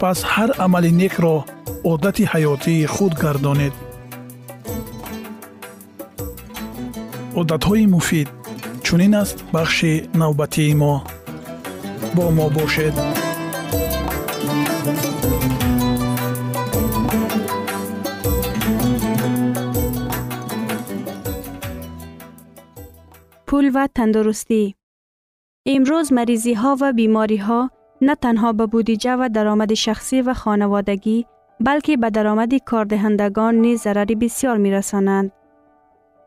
пас 0.00 0.18
ҳар 0.32 0.50
амали 0.64 0.90
некро 1.02 1.36
одати 1.92 2.24
ҳаётии 2.32 2.86
худ 2.94 3.12
гардонед. 3.22 3.74
Одатҳои 7.40 7.86
муфид 7.94 8.28
чунин 8.84 9.14
аст 9.22 9.36
бахши 9.54 9.92
навбатии 10.20 10.74
мо. 10.80 10.94
Бо 12.16 12.24
мо 12.36 12.46
бошед. 12.56 12.94
Пул 23.48 23.66
ва 23.74 23.84
тандурустӣ 23.96 24.62
имрӯз 25.74 26.08
маризиҳо 26.18 26.72
نه 28.00 28.14
تنها 28.14 28.52
به 28.52 28.66
بودجه 28.66 29.16
و 29.16 29.28
درآمد 29.34 29.74
شخصی 29.74 30.22
و 30.22 30.34
خانوادگی 30.34 31.26
بلکه 31.60 31.96
به 31.96 32.10
درآمد 32.10 32.54
کاردهندگان 32.54 33.54
نیز 33.54 33.80
ضرر 33.80 34.04
بسیار 34.04 34.56
می 34.56 34.70
رسانند. 34.70 35.32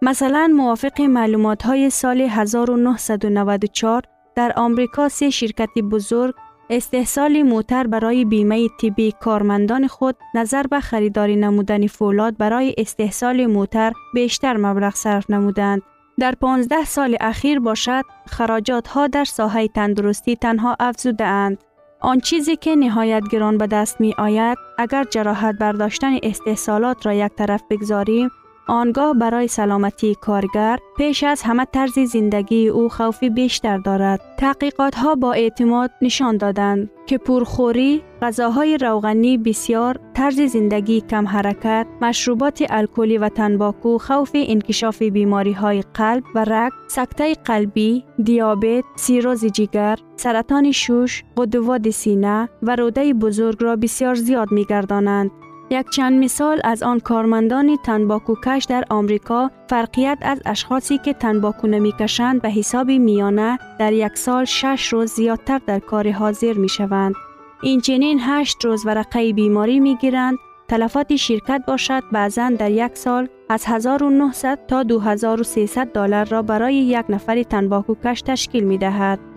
مثلا 0.02 0.54
موافق 0.56 1.02
معلومات 1.02 1.64
های 1.64 1.90
سال 1.90 2.22
1994 2.22 4.04
در 4.36 4.54
آمریکا 4.56 5.10
سه 5.10 5.30
شرکت 5.30 5.70
بزرگ 5.92 6.36
استحصال 6.70 7.42
موتر 7.44 7.88
برای 7.88 8.26
بیمه 8.26 8.68
طبی 8.82 9.14
کارمندان 9.20 9.88
خود 9.88 10.16
نظر 10.36 10.64
به 10.64 10.80
خریداری 10.80 11.36
نمودن 11.36 11.88
فولاد 11.88 12.38
برای 12.38 12.76
استحصال 12.78 13.46
موتر 13.46 13.94
بیشتر 14.14 14.58
مبلغ 14.58 14.96
صرف 14.96 15.30
نمودند. 15.30 15.82
در 16.20 16.36
15 16.42 16.86
سال 16.86 17.18
اخیر 17.22 17.60
باشد 17.60 18.04
خراجات 18.26 18.88
ها 18.88 19.08
در 19.08 19.24
ساحه 19.24 19.68
تندرستی 19.68 20.36
تنها 20.36 20.76
افزوده 20.80 21.26
اند. 21.26 21.58
آن 22.00 22.20
چیزی 22.20 22.56
که 22.56 22.76
نهایت 22.76 23.24
گران 23.32 23.58
به 23.58 23.68
دست 23.68 24.02
می 24.02 24.14
آید 24.18 24.58
اگر 24.78 25.04
جراحت 25.04 25.56
برداشتن 25.56 26.18
استحصالات 26.24 27.06
را 27.06 27.14
یک 27.14 27.32
طرف 27.36 27.64
بگذاریم 27.70 28.30
آنگاه 28.68 29.14
برای 29.14 29.48
سلامتی 29.48 30.16
کارگر 30.16 30.80
پیش 30.98 31.24
از 31.24 31.42
همه 31.42 31.66
طرز 31.66 32.00
زندگی 32.00 32.68
او 32.68 32.90
خوفی 32.90 33.30
بیشتر 33.30 33.78
دارد. 33.78 34.22
تحقیقات 34.38 34.96
ها 34.96 35.16
با 35.16 35.34
اعتماد 35.34 35.92
نشان 36.02 36.38
دادند 36.38 36.90
که 37.06 37.18
پرخوری، 37.18 38.04
غذاهای 38.22 38.78
روغنی 38.78 39.38
بسیار، 39.38 40.00
طرز 40.14 40.42
زندگی 40.42 41.02
کم 41.02 41.28
حرکت، 41.28 41.88
مشروبات 42.02 42.64
الکلی 42.70 43.18
و 43.18 43.30
تنباکو 43.30 43.98
خوف 43.98 44.32
انکشاف 44.34 45.02
بیماری 45.02 45.54
های 45.54 45.84
قلب 45.94 46.24
و 46.36 46.44
رگ، 46.48 46.72
سکته 46.88 47.34
قلبی، 47.34 48.04
دیابت، 48.24 48.84
سیروز 48.96 49.46
جگر، 49.46 50.00
سرطان 50.16 50.72
شوش، 50.72 51.24
قدوات 51.38 51.90
سینه 51.90 52.50
و 52.64 52.76
روده 52.76 53.14
بزرگ 53.14 53.58
را 53.60 53.76
بسیار 53.76 54.16
زیاد 54.16 54.52
می 54.52 54.66
گردانند. 54.66 55.32
یک 55.70 55.90
چند 55.90 56.24
مثال 56.24 56.62
از 56.64 56.84
آن 56.84 57.00
کارمندان 57.00 57.78
تنباکو 57.86 58.36
کش 58.46 58.66
در 58.66 58.84
آمریکا 58.90 59.52
فرقیت 59.70 60.18
از 60.22 60.42
اشخاصی 60.46 60.98
که 60.98 61.14
تنباکو 61.14 61.68
نمی 61.68 61.94
کشند 62.00 62.42
به 62.42 62.50
حساب 62.50 62.92
میانه 62.92 63.60
در 63.80 63.94
یک 63.94 64.18
سال 64.18 64.46
شش 64.46 64.88
روز 64.94 65.12
زیادتر 65.12 65.62
در 65.68 65.80
کار 65.80 66.12
حاضر 66.12 66.54
می 66.54 66.70
شوند. 66.70 67.16
این 67.62 67.82
چنین 67.82 68.20
هشت 68.22 68.66
روز 68.66 68.86
ورقه 68.86 69.34
بیماری 69.34 69.80
می 69.80 69.96
گیرند 69.96 70.38
تلفات 70.68 71.16
شرکت 71.16 71.64
باشد 71.68 72.04
بعضا 72.12 72.50
در 72.50 72.72
یک 72.72 72.98
سال 72.98 73.28
از 73.50 73.66
1900 73.66 74.60
تا 74.68 74.84
2300 74.84 75.88
دلار 75.88 76.26
را 76.26 76.42
برای 76.42 76.76
یک 76.76 77.06
نفر 77.10 77.44
تنباکو 77.44 77.96
کش 78.04 78.22
تشکیل 78.22 78.64
می 78.64 78.78
دهد. 78.78 79.37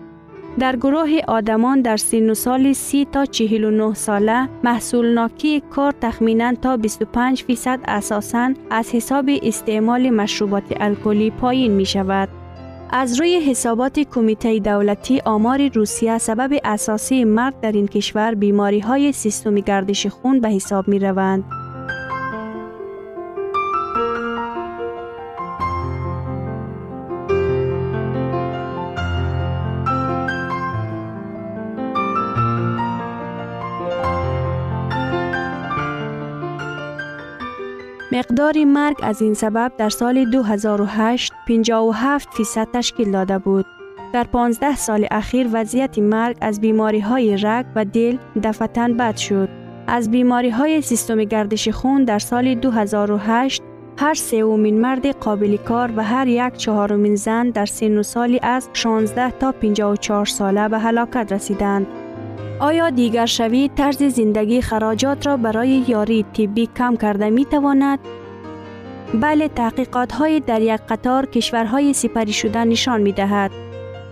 در 0.59 0.75
گروه 0.75 1.09
آدمان 1.27 1.81
در 1.81 1.97
سین 1.97 2.29
و 2.29 2.33
سال 2.33 2.73
30 2.73 3.05
تا 3.05 3.25
49 3.25 3.93
ساله 3.93 4.49
محصول 4.63 5.13
ناکی 5.13 5.59
کار 5.69 5.93
تخمینا 6.01 6.53
تا 6.53 6.77
25 6.77 7.43
فیصد 7.43 7.79
اساساً 7.87 8.53
از 8.69 8.91
حساب 8.91 9.25
استعمال 9.43 10.09
مشروبات 10.09 10.63
الکلی 10.79 11.31
پایین 11.31 11.71
می 11.71 11.85
شود. 11.85 12.29
از 12.89 13.19
روی 13.19 13.39
حسابات 13.39 13.99
کمیته 13.99 14.59
دولتی 14.59 15.21
آمار 15.25 15.67
روسیه 15.67 16.17
سبب 16.17 16.59
اساسی 16.63 17.23
مرگ 17.23 17.53
در 17.61 17.71
این 17.71 17.87
کشور 17.87 18.35
بیماری 18.35 18.79
های 18.79 19.11
سیستم 19.11 19.55
گردش 19.55 20.07
خون 20.07 20.39
به 20.39 20.49
حساب 20.49 20.87
می 20.87 20.99
روند. 20.99 21.60
مقدار 38.31 38.63
مرگ 38.63 38.97
از 39.03 39.21
این 39.21 39.33
سبب 39.33 39.71
در 39.77 39.89
سال 39.89 40.25
2008 40.25 41.33
57 41.47 42.29
فیصد 42.33 42.67
تشکیل 42.73 43.11
داده 43.11 43.37
بود. 43.37 43.65
در 44.13 44.23
15 44.23 44.75
سال 44.75 45.07
اخیر 45.11 45.49
وضعیت 45.53 45.99
مرگ 45.99 46.37
از 46.41 46.61
بیماری 46.61 46.99
های 46.99 47.37
رگ 47.37 47.65
و 47.75 47.85
دل 47.85 48.17
دفتن 48.43 48.97
بد 48.97 49.17
شد. 49.17 49.49
از 49.87 50.11
بیماری 50.11 50.49
های 50.49 50.81
سیستم 50.81 51.23
گردش 51.23 51.69
خون 51.69 52.03
در 52.03 52.19
سال 52.19 52.55
2008 52.55 53.61
هر 53.97 54.13
سومین 54.13 54.81
مرد 54.81 55.07
قابل 55.07 55.57
کار 55.57 55.91
و 55.95 56.03
هر 56.03 56.27
یک 56.27 56.53
چهارمین 56.53 57.15
زن 57.15 57.49
در 57.49 57.65
سن 57.65 57.97
و 57.97 58.03
سالی 58.03 58.39
از 58.43 58.69
16 58.73 59.31
تا 59.31 59.51
54 59.51 60.25
ساله 60.25 60.67
به 60.67 60.79
هلاکت 60.79 61.31
رسیدند. 61.31 61.87
آیا 62.59 62.89
دیگر 62.89 63.25
شوی 63.25 63.69
طرز 63.75 64.03
زندگی 64.03 64.61
خراجات 64.61 65.27
را 65.27 65.37
برای 65.37 65.83
یاری 65.87 66.25
طبی 66.33 66.69
کم 66.77 66.95
کرده 66.95 67.29
می 67.29 67.45
تواند؟ 67.45 67.99
بله 69.13 69.47
تحقیقات 69.47 70.11
های 70.11 70.39
در 70.39 70.61
یک 70.61 70.81
قطار 70.89 71.25
کشورهای 71.25 71.93
سپری 71.93 72.33
شده 72.33 72.63
نشان 72.63 73.01
می 73.01 73.11
دهد 73.11 73.51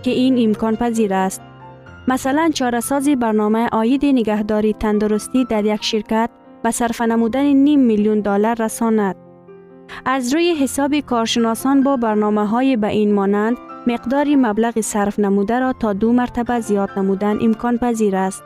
که 0.02 0.10
این 0.10 0.48
امکان 0.48 0.76
پذیر 0.76 1.14
است. 1.14 1.42
مثلا 2.08 2.50
چارسازی 2.54 3.16
برنامه 3.16 3.68
آید 3.72 4.04
نگهداری 4.04 4.72
تندرستی 4.72 5.44
در 5.44 5.64
یک 5.64 5.84
شرکت 5.84 6.30
به 6.62 6.70
صرف 6.70 7.00
نمودن 7.00 7.42
نیم 7.42 7.80
میلیون 7.80 8.20
دلار 8.20 8.56
رساند. 8.62 9.16
از 10.04 10.34
روی 10.34 10.54
حساب 10.54 11.00
کارشناسان 11.00 11.82
با 11.82 11.96
برنامه 11.96 12.46
های 12.46 12.76
به 12.76 12.86
این 12.86 13.14
مانند 13.14 13.56
مقدار 13.86 14.34
مبلغ 14.36 14.80
صرف 14.80 15.18
نموده 15.18 15.58
را 15.58 15.72
تا 15.72 15.92
دو 15.92 16.12
مرتبه 16.12 16.60
زیاد 16.60 16.90
نمودن 16.96 17.38
امکان 17.42 17.78
پذیر 17.78 18.16
است. 18.16 18.42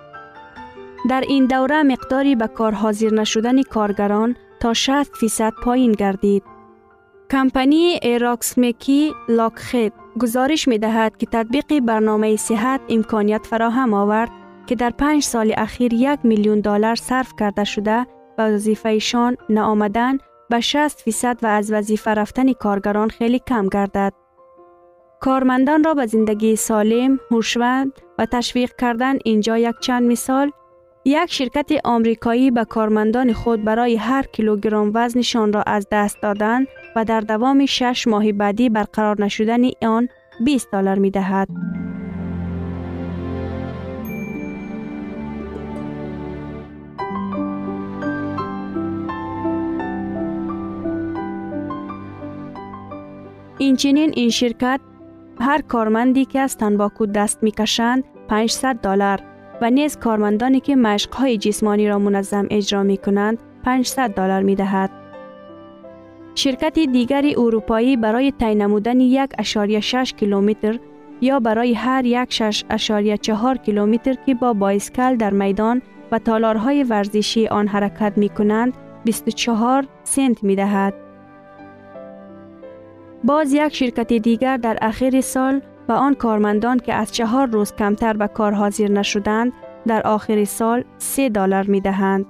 در 1.09 1.21
این 1.21 1.47
دوره 1.47 1.83
مقداری 1.83 2.37
به 2.37 2.47
کار 2.47 2.73
حاضر 2.73 3.11
نشدن 3.15 3.63
کارگران 3.63 4.37
تا 4.65 4.75
60 4.75 5.17
فیصد 5.17 5.53
پایین 5.63 5.93
گردید. 5.93 6.43
کمپانی 7.31 7.99
ایراکسمکی 8.03 9.15
لاکخید 9.29 9.93
گزارش 10.21 10.69
می 10.69 10.79
دهد 10.79 11.17
که 11.17 11.27
تطبیق 11.27 11.81
برنامه 11.81 12.37
صحت 12.37 12.81
امکانیت 12.89 13.47
فراهم 13.47 13.95
آورد 13.95 14.31
که 14.67 14.75
در 14.75 14.91
پنج 14.91 15.23
سال 15.23 15.55
اخیر 15.57 15.95
یک 15.95 16.19
میلیون 16.23 16.61
دلار 16.61 16.95
صرف 16.95 17.33
کرده 17.39 17.65
شده 17.65 18.07
و 18.39 18.43
وظیفهشان 18.49 19.37
نآمدن 19.49 20.19
به 20.51 20.61
60 20.61 21.01
فیصد 21.01 21.39
و 21.43 21.47
از 21.47 21.73
وظیفه 21.73 22.11
رفتن 22.11 22.53
کارگران 22.53 23.09
خیلی 23.09 23.39
کم 23.39 23.69
گردد. 23.69 24.13
کارمندان 25.21 25.85
را 25.85 25.95
به 25.95 26.07
زندگی 26.07 26.57
سالم، 26.57 27.21
هوشمند 27.31 27.93
و 28.19 28.27
تشویق 28.27 28.73
کردن 28.79 29.19
اینجا 29.25 29.59
یک 29.59 29.75
چند 29.81 30.03
مثال 30.03 30.51
یک 31.07 31.33
شرکت 31.33 31.71
آمریکایی 31.85 32.51
به 32.51 32.65
کارمندان 32.65 33.33
خود 33.33 33.65
برای 33.65 33.97
هر 33.97 34.23
کیلوگرم 34.23 34.91
وزنشان 34.95 35.53
را 35.53 35.63
از 35.63 35.87
دست 35.93 36.23
دادن 36.23 36.67
و 36.97 37.05
در 37.05 37.21
دوام 37.21 37.67
شش 37.67 38.07
ماه 38.09 38.33
بعدی 38.33 38.69
برقرار 38.69 39.23
نشدن 39.23 39.61
آن 39.83 40.09
20 40.45 40.71
دلار 40.73 40.99
می 40.99 41.11
دهد. 41.11 41.49
اینچنین 53.59 54.13
این 54.17 54.31
شرکت 54.31 54.81
هر 55.41 55.61
کارمندی 55.61 56.25
که 56.25 56.41
از 56.41 56.57
تنباکو 56.57 57.07
دست 57.07 57.43
می 57.43 57.51
کشند 57.51 58.05
500 58.29 58.77
دلار 58.77 59.34
و 59.65 59.71
نیز 59.71 59.97
کارمندانی 59.97 60.61
که 60.61 60.77
مشقهای 60.77 61.39
جسمانی 61.39 61.89
را 61.89 61.99
منظم 61.99 62.47
اجرا 62.51 62.83
می 62.83 62.97
کنند 62.97 63.39
500 63.65 64.11
دلار 64.11 64.43
می 64.43 64.55
دهد. 64.55 64.91
شرکت 66.35 66.79
دیگری 66.79 67.35
اروپایی 67.35 67.97
برای 67.97 68.33
تعیین 68.33 68.63
نمودن 68.63 69.01
یک 69.01 69.31
اشاریه 69.39 69.81
6 69.81 70.15
کیلومتر 70.17 70.79
یا 71.21 71.41
برای 71.41 71.75
هر 71.75 72.05
یک 72.05 72.33
6 72.33 72.65
اشاریه 72.71 73.17
4 73.17 73.57
کیلومتر 73.57 74.15
که 74.27 74.35
با 74.35 74.53
بایسکل 74.53 75.17
در 75.17 75.31
میدان 75.31 75.83
و 76.13 76.19
تالارهای 76.19 76.85
ورزشی 76.85 77.47
آن 77.49 77.69
حرکت 77.69 78.13
می 78.17 78.29
کنند 78.29 78.73
24 79.05 79.87
سنت 80.03 80.45
می 80.45 80.57
دهد. 80.57 80.95
باز 83.25 83.53
یک 83.53 83.75
شرکت 83.75 84.13
دیگر 84.13 84.57
در 84.57 84.79
اخیر 84.83 85.21
سال 85.21 85.61
و 85.89 85.93
آن 85.93 86.15
کارمندان 86.15 86.79
که 86.79 86.95
از 86.95 87.13
چهار 87.13 87.47
روز 87.47 87.73
کمتر 87.73 88.13
به 88.13 88.29
کار 88.29 88.53
حاضر 88.53 88.89
نشدند 88.89 89.53
در 89.87 90.03
آخر 90.07 90.45
سال 90.45 90.85
3 90.99 91.29
دلار 91.29 91.67
می 91.67 91.81
دهند. 91.81 92.27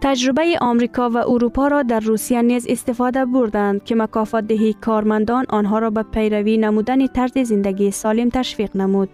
تجربه 0.00 0.58
آمریکا 0.60 1.10
و 1.10 1.16
اروپا 1.16 1.68
را 1.68 1.82
در 1.82 2.00
روسیه 2.00 2.42
نیز 2.42 2.66
استفاده 2.68 3.24
بردند 3.24 3.84
که 3.84 3.94
مکافات 3.94 4.44
دهی 4.44 4.72
کارمندان 4.72 5.44
آنها 5.48 5.78
را 5.78 5.90
به 5.90 6.02
پیروی 6.02 6.56
نمودن 6.56 7.06
طرز 7.06 7.38
زندگی 7.38 7.90
سالم 7.90 8.28
تشویق 8.28 8.76
نمود. 8.76 9.08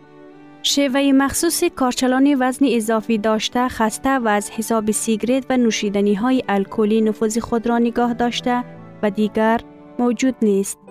شیوه 0.63 1.13
مخصوص 1.15 1.65
کارچلانی 1.65 2.35
وزن 2.35 2.67
اضافی 2.69 3.19
داشته 3.19 3.69
خسته 3.69 4.19
و 4.19 4.29
از 4.29 4.51
حساب 4.51 4.91
سیگرت 4.91 5.47
و 5.51 5.57
نوشیدنی 5.57 6.15
های 6.15 6.43
الکلی 6.49 7.01
نفوذ 7.01 7.39
خود 7.39 7.67
را 7.67 7.79
نگاه 7.79 8.15
داشته 8.15 8.65
و 9.03 9.11
دیگر 9.11 9.61
موجود 9.99 10.35
نیست. 10.43 10.88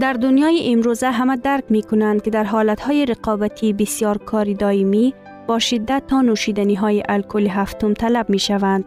در 0.00 0.12
دنیای 0.12 0.72
امروزه 0.72 1.10
همه 1.10 1.36
درک 1.36 1.64
می 1.68 1.82
کنند 1.82 2.22
که 2.22 2.30
در 2.30 2.44
حالتهای 2.44 3.06
رقابتی 3.06 3.72
بسیار 3.72 4.18
کاری 4.18 4.54
دائمی 4.54 5.14
با 5.46 5.58
شدت 5.58 6.02
تا 6.08 6.22
نوشیدنی 6.22 6.74
های 6.74 7.02
الکل 7.08 7.46
هفتم 7.46 7.94
طلب 7.94 8.30
می 8.30 8.38
شوند. 8.38 8.84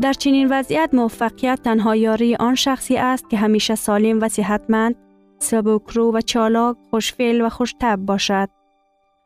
در 0.00 0.12
چنین 0.12 0.48
وضعیت 0.50 0.90
موفقیت 0.92 1.60
تنها 1.64 1.96
یاری 1.96 2.36
آن 2.36 2.54
شخصی 2.54 2.96
است 2.96 3.30
که 3.30 3.36
همیشه 3.36 3.74
سالم 3.74 4.20
و 4.22 4.28
صحتمند، 4.28 4.94
سبکرو 5.38 6.12
و 6.12 6.20
چالاک، 6.20 6.76
خوشفعل 6.90 7.40
و 7.40 7.48
خوشتب 7.48 7.96
باشد. 7.96 8.48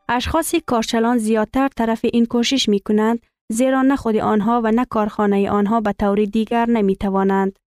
اشخاص 0.09 0.55
کارچلان 0.65 1.17
زیادتر 1.17 1.67
طرف 1.67 1.99
این 2.13 2.25
کوشش 2.25 2.69
می 2.69 2.79
کنند 2.79 3.19
زیرا 3.51 3.81
نه 3.81 3.95
خود 3.95 4.15
آنها 4.15 4.61
و 4.63 4.71
نه 4.71 4.85
کارخانه 4.85 5.49
آنها 5.49 5.81
به 5.81 5.93
طور 5.93 6.25
دیگر 6.25 6.65
نمی 6.69 6.95
توانند. 6.95 7.59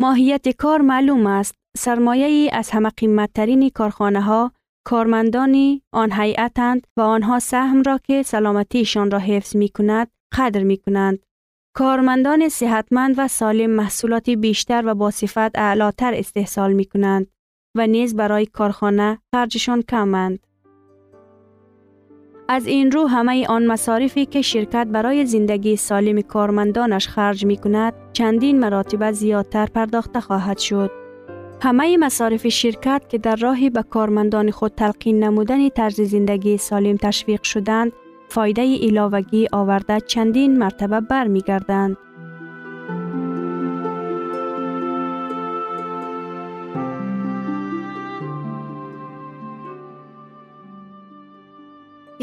ماهیت 0.00 0.48
کار 0.48 0.80
معلوم 0.80 1.26
است. 1.26 1.54
سرمایه 1.76 2.26
ای 2.26 2.50
از 2.52 2.70
همه 2.70 2.90
قیمتترین 2.96 3.70
کارخانه 3.70 4.20
ها 4.20 4.52
کارمندانی 4.86 5.82
آن 5.92 6.12
هیئتند 6.12 6.86
و 6.96 7.00
آنها 7.00 7.38
سهم 7.38 7.82
را 7.82 7.98
که 7.98 8.22
سلامتیشان 8.22 9.10
را 9.10 9.18
حفظ 9.18 9.56
می 9.56 9.68
کند 9.68 10.10
قدر 10.38 10.62
می 10.62 10.76
کنند. 10.76 11.18
کارمندان 11.76 12.48
صحتمند 12.48 13.14
و 13.18 13.28
سالم 13.28 13.70
محصولات 13.70 14.30
بیشتر 14.30 14.82
و 14.86 14.94
با 14.94 15.10
صفت 15.10 15.58
اعلاتر 15.58 16.14
استحصال 16.14 16.72
می 16.72 16.84
کنند 16.84 17.26
و 17.76 17.86
نیز 17.86 18.16
برای 18.16 18.46
کارخانه 18.46 19.18
خرجشان 19.34 19.82
کمند. 19.82 20.46
از 22.48 22.66
این 22.66 22.92
رو 22.92 23.06
همه 23.06 23.46
آن 23.46 23.66
مصارفی 23.66 24.26
که 24.26 24.42
شرکت 24.42 24.86
برای 24.86 25.26
زندگی 25.26 25.76
سالم 25.76 26.20
کارمندانش 26.20 27.08
خرج 27.08 27.46
می 27.46 27.56
کند 27.56 27.94
چندین 28.12 28.58
مراتب 28.58 29.12
زیادتر 29.12 29.66
پرداخته 29.66 30.20
خواهد 30.20 30.58
شد. 30.58 31.05
همه 31.61 31.97
مصارف 31.97 32.47
شرکت 32.47 33.01
که 33.09 33.17
در 33.17 33.35
راهی 33.35 33.69
به 33.69 33.83
کارمندان 33.83 34.51
خود 34.51 34.71
تلقین 34.75 35.23
نمودن 35.23 35.69
طرز 35.69 36.01
زندگی 36.01 36.57
سالم 36.57 36.97
تشویق 36.97 37.43
شدند 37.43 37.91
فایده 38.29 38.61
ایلاوگی 38.61 39.47
آورده 39.51 39.99
چندین 39.99 40.57
مرتبه 40.57 40.99
بر 41.01 41.27
می 41.27 41.41
گردند. 41.41 41.97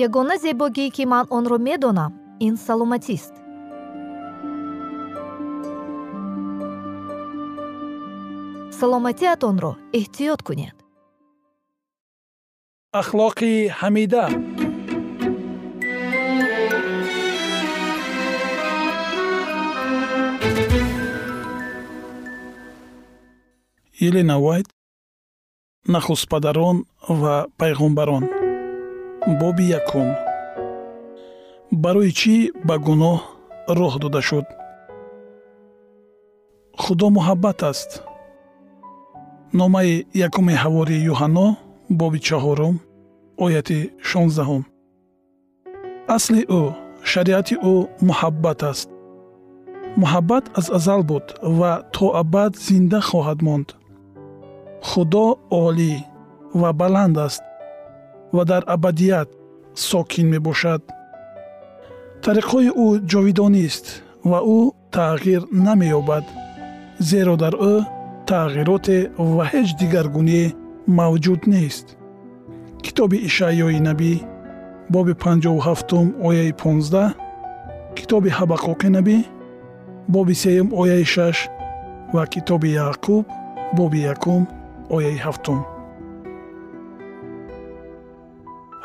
ягона 0.04 0.36
зебогие 0.44 0.90
ки 0.96 1.04
ман 1.12 1.26
онро 1.36 1.58
медонам 1.68 2.12
ин 2.46 2.54
саломатист 2.66 3.34
Саломатиатонро 8.79 9.71
эҳтиёт 9.99 10.39
кунед. 10.47 10.75
Ахлоқи 13.01 13.53
ҳамида. 13.79 14.25
Елена 24.07 24.37
вайт 24.45 24.67
нахустпадарон 25.93 26.77
ва 27.21 27.35
пайғомбарон 27.59 28.23
боби 29.39 29.65
якум. 29.79 30.09
Барои 31.83 32.11
чӣ 32.19 32.35
ба 32.67 32.75
гуноҳ 32.85 33.17
роҳ 33.79 33.93
дода 34.03 34.21
шуд? 34.27 34.45
Худо 36.81 37.05
муҳаббат 37.17 37.59
аст 37.71 37.91
номаи 39.59 40.05
якуми 40.27 40.55
ҳавории 40.63 41.05
юҳанно 41.11 41.47
боби 41.99 42.19
чаҳорум 42.27 42.75
ояти 43.45 43.79
шонздаҳум. 44.09 44.63
Асли 46.15 46.41
ӯ 46.59 46.61
шариати 47.11 47.55
ӯ 47.73 47.75
муҳаббат 48.07 48.59
аст. 48.71 48.87
Муҳаббат 50.01 50.45
аз 50.59 50.67
азал 50.77 51.01
буд 51.09 51.25
ва 51.59 51.71
то 51.95 52.05
абад 52.21 52.51
зинда 52.67 52.99
хоҳад 53.09 53.39
монд. 53.47 53.67
Худо 54.89 55.27
олӣ 55.63 55.93
ва 56.61 56.69
баланд 56.81 57.15
аст 57.27 57.43
ва 58.35 58.43
дар 58.51 58.63
абадият 58.75 59.29
сокин 59.89 60.27
мебошад. 60.33 60.81
Тариқҳои 62.23 62.69
ӯ 62.85 62.87
ҷовидонист 63.11 63.85
ва 64.29 64.39
ӯ 64.57 64.59
тағйир 64.95 65.41
намеёбад 65.65 66.25
зеро 67.09 67.35
дар 67.43 67.55
ӯ 67.73 67.75
тағйироте 68.29 68.97
ва 69.35 69.43
ҳеҷ 69.51 69.69
дигаргуние 69.79 70.45
мавҷуд 70.99 71.41
нест 71.53 71.85
китоби 72.85 73.17
ишаъёи 73.29 73.79
набӣ 73.87 74.13
боби 74.93 75.13
57 75.13 76.13
ояи 76.27 76.51
15 76.51 77.13
китоби 77.97 78.29
ҳабақуқи 78.37 78.89
набӣ 78.95 79.17
боби 80.13 80.35
сеюм 80.43 80.67
ояи 80.81 81.05
6 81.05 81.49
ва 82.15 82.23
китоби 82.33 82.69
яъқуб 82.85 83.25
боби 83.77 83.99
якум 84.13 84.41
ояи 84.95 85.17
ҳафтум 85.25 85.59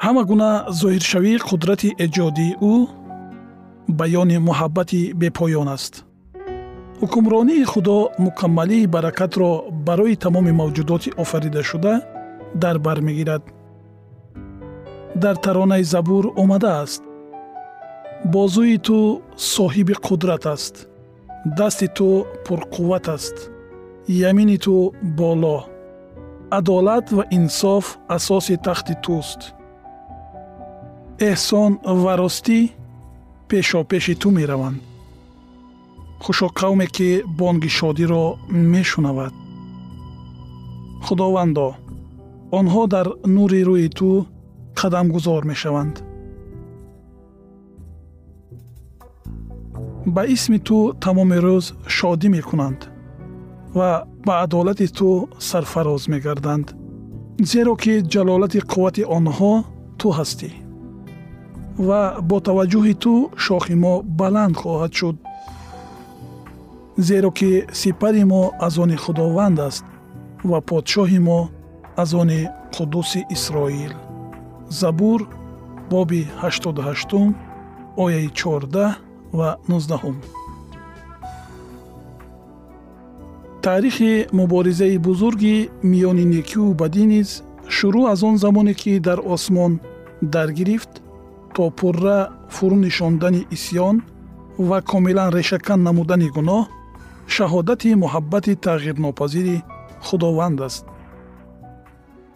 ҳама 0.04 0.22
гуна 0.30 0.50
зоҳиршавии 0.80 1.42
қудрати 1.48 1.88
эҷодии 2.04 2.56
ӯ 2.72 2.74
баёни 3.98 4.38
муҳаббати 4.48 5.00
бепоён 5.20 5.68
аст 5.76 5.94
ҳукмронии 7.00 7.64
худо 7.72 7.96
мукаммалии 8.24 8.90
баракатро 8.94 9.50
барои 9.86 10.16
тамоми 10.24 10.52
мавҷудоти 10.60 11.10
офаридашуда 11.22 11.94
дар 12.62 12.76
бар 12.86 12.98
мегирад. 13.08 13.42
Дар 15.22 15.36
таронаи 15.44 15.84
забур 15.92 16.24
омадааст. 16.42 17.02
Бозӯи 18.34 18.78
ту 18.86 18.98
соҳиби 19.54 19.94
қудрат 20.06 20.44
аст. 20.54 20.74
Дасти 21.58 21.88
ту 21.96 22.08
пурқувват 22.46 23.06
аст. 23.16 23.36
Ямини 24.30 24.58
ту 24.64 24.74
боло. 25.18 25.58
Адолат 26.58 27.06
ва 27.16 27.24
инсоф 27.38 27.84
асоси 28.16 28.56
тахти 28.66 28.94
туст. 29.04 29.40
Эҳсон 31.30 31.72
ва 32.02 32.12
ростӣ 32.20 32.60
пешопеши 33.48 34.14
ту 34.22 34.28
мераванд 34.38 34.87
хушо 36.22 36.48
қавме 36.60 36.86
ки 36.96 37.08
бонги 37.38 37.70
шодиро 37.78 38.24
мешунавад. 38.72 39.34
Худовандо 41.06 41.68
онҳо 42.58 42.82
дар 42.94 43.06
нури 43.34 43.60
рӯи 43.68 43.88
ту 43.98 44.08
қадамгузор 44.78 45.42
мешаванд. 45.50 45.94
Ба 50.14 50.22
исми 50.34 50.58
ту 50.66 50.76
тамоми 51.04 51.38
рӯз 51.46 51.64
шодӣ 51.96 52.28
мекунанд 52.36 52.80
ва 53.74 53.90
ба 54.26 54.34
адолати 54.44 54.86
ту 54.98 55.28
сарфароз 55.38 56.02
мегарданд 56.12 56.66
зеро 57.50 57.74
ки 57.82 57.94
ҷалолати 58.12 58.60
қуввати 58.70 59.02
онҳо 59.16 59.52
ту 59.98 60.08
ҳастӣ 60.18 60.50
ва 61.88 62.02
бо 62.28 62.36
таваҷҷӯҳи 62.48 62.94
ту 63.02 63.12
шохи 63.44 63.74
мо 63.82 63.94
баланд 64.20 64.54
хоҳад 64.62 64.92
шуд 64.98 65.16
зеро 66.98 67.30
ки 67.30 67.64
сипари 67.72 68.24
мо 68.24 68.52
аз 68.60 68.78
они 68.78 68.96
худованд 68.96 69.58
аст 69.58 69.84
ва 70.44 70.60
подшоҳи 70.60 71.18
мо 71.18 71.48
аз 71.96 72.14
они 72.14 72.48
қуддуси 72.74 73.24
исроил. 73.30 73.92
Забур 74.68 75.28
боби 75.90 76.28
88 76.42 77.34
ояи 77.96 78.28
14 78.28 78.94
ва 79.32 79.56
19 79.68 80.14
таърихи 83.62 84.26
муборизаи 84.32 84.98
бузурги 84.98 85.68
миёни 85.82 86.24
некию 86.24 86.74
бадӣ 86.80 87.04
низ 87.06 87.42
шурӯъ 87.76 88.02
аз 88.12 88.22
он 88.22 88.36
замоне 88.38 88.74
ки 88.74 89.00
дар 89.00 89.18
осмон 89.34 89.80
даргирифт 90.22 90.92
то 91.54 91.70
пурра 91.78 92.18
фурӯ 92.54 92.76
нишондани 92.84 93.46
исьён 93.56 93.96
ва 94.58 94.78
комилан 94.90 95.30
решакан 95.38 95.82
намудани 95.82 96.28
гуноҳ 96.36 96.77
шаҳодати 97.34 97.90
муҳаббати 98.02 98.52
тағйирнопазири 98.66 99.56
худованд 100.06 100.58
аст. 100.68 100.84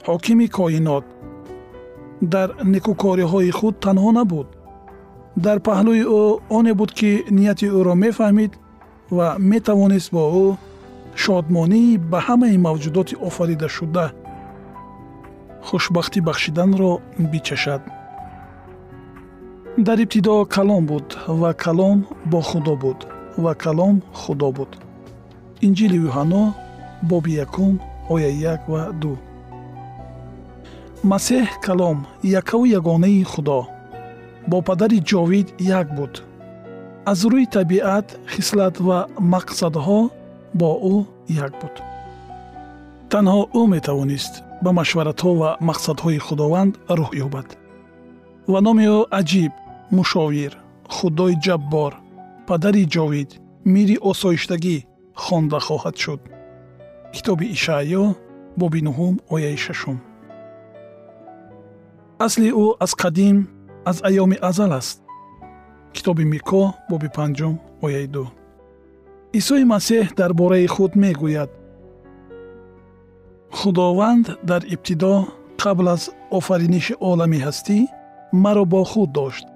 Ҳокими 0.08 0.46
коинот 0.56 1.04
дар 2.32 2.48
некукориҳои 2.74 3.50
худ 3.58 3.74
танҳо 3.84 4.10
набуд. 4.18 4.48
Дар 5.44 5.58
паҳлӯи 5.66 6.02
ӯ 6.20 6.22
оне 6.56 6.72
буд 6.78 6.90
ки 6.98 7.10
нияти 7.36 7.66
ӯро 7.78 7.94
мефаҳмид 8.04 8.52
ва 9.16 9.28
метавонист 9.50 10.08
бо 10.14 10.24
ӯ 10.44 10.46
шодмонии 11.22 12.00
ба 12.10 12.18
ҳамаи 12.26 12.56
мавҷудоти 12.66 13.14
офаридашуда 13.28 14.06
хушбахтӣ 15.66 16.20
бахшиданро 16.28 16.92
бичашад. 17.32 17.82
Дар 19.86 19.98
ибтидо 20.04 20.34
калом 20.54 20.82
буд 20.90 21.06
ва 21.40 21.50
калом 21.64 21.98
бо 22.30 22.40
худо 22.48 22.74
буд 22.82 22.98
ва 23.36 23.54
калом 23.54 24.02
худо 24.12 24.50
буд. 24.52 24.70
Инҷили 25.66 25.98
юҳанно 26.06 26.54
боби 27.02 27.32
якум 27.44 27.80
оя 28.08 28.30
як 28.52 28.62
ва 28.68 28.82
ду. 29.00 29.18
Масеҳ 31.04 31.46
калом 31.66 32.06
якаву 32.40 32.64
ягонаи 32.78 33.22
худо 33.24 33.60
бо 34.46 34.62
падари 34.62 34.98
ҷовид 35.10 35.48
як 35.58 35.94
буд. 35.96 36.22
Аз 37.04 37.20
рӯи 37.30 37.46
табиат 37.56 38.06
хислат 38.32 38.74
ва 38.86 38.98
мақсадҳо 39.34 40.00
бо 40.54 40.70
ӯ 40.94 40.96
як 41.46 41.52
буд. 41.60 41.74
Танҳо 43.10 43.42
ӯ 43.60 43.62
метавонист 43.74 44.34
ба 44.64 44.70
машваратҳо 44.80 45.30
ва 45.40 45.50
мақсадҳои 45.68 46.18
худованд 46.26 46.72
рӯҳ 46.98 47.10
ёбад. 47.26 47.48
Ва 48.52 48.58
номи 48.66 48.86
ӯ 48.96 48.98
аҷиб 49.20 49.52
мушовир 49.96 50.52
худои 50.96 51.34
ҷаббор 51.44 51.92
падари 52.48 52.84
ҷовид 52.94 53.30
мири 53.72 53.96
осоиштагӣ 54.10 54.76
хонда 55.22 55.58
хоҳад 55.66 55.96
шуд. 56.02 56.20
Китоби 57.14 57.46
ишаъё 57.56 58.04
боби 58.60 58.80
нуҳум 58.86 59.14
ояи 59.34 59.58
шашум. 59.64 59.98
Асли 62.26 62.50
ӯ 62.64 62.66
аз 62.84 62.92
қадим 63.02 63.36
аз 63.90 63.96
айёми 64.08 64.36
азал 64.48 64.72
аст. 64.80 64.96
Китоби 65.94 66.24
мико 66.32 66.62
боби 66.90 67.08
панҷум 67.16 67.54
ояи 67.84 68.06
ду. 68.14 68.24
Исои 69.38 69.64
масеҳ 69.74 70.04
дар 70.20 70.32
бораи 70.40 70.66
худ 70.74 70.92
мегӯяд. 71.02 71.50
Худованд 73.58 74.26
дар 74.50 74.62
ибтидо 74.74 75.14
қабл 75.62 75.86
аз 75.94 76.02
офариниши 76.38 76.94
олами 77.10 77.38
ҳастӣ 77.46 77.78
маро 78.42 78.64
бо 78.72 78.80
худ 78.90 79.10
дошт. 79.18 79.46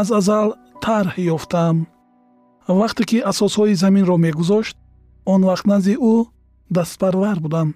Аз 0.00 0.08
азал 0.18 0.48
тарҳ 0.84 1.14
ёфтаам 1.36 1.76
вақте 2.80 3.02
ки 3.10 3.18
асосҳои 3.30 3.74
заминро 3.82 4.16
мегузошт 4.26 4.74
он 5.32 5.40
вақт 5.50 5.66
назди 5.72 5.94
ӯ 6.12 6.14
дастпарвар 6.76 7.38
будам 7.44 7.68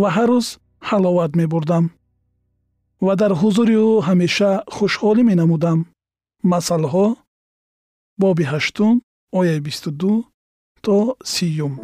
ва 0.00 0.08
ҳар 0.16 0.28
рӯз 0.32 0.46
ҳаловат 0.88 1.32
мебурдам 1.40 1.84
ва 3.06 3.12
дар 3.20 3.32
ҳузури 3.40 3.76
ӯ 3.88 3.90
ҳамеша 4.06 4.52
хушҳолӣ 4.74 5.22
менамудам. 5.30 5.78
Масъалҳо 6.52 7.06
боби 8.22 8.44
ҳаштум 8.52 8.94
ояи 9.38 9.60
бисту 9.66 9.90
ду 10.00 10.12
то 10.84 10.98
сиюм. 11.32 11.74